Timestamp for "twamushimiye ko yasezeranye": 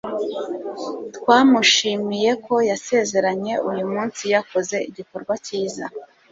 1.15-3.53